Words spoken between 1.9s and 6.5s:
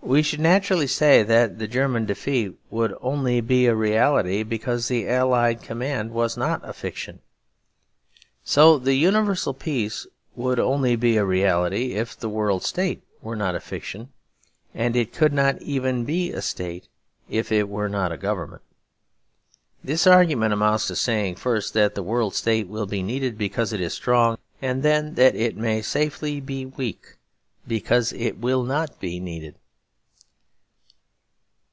defeat would only be a reality because the Allied command was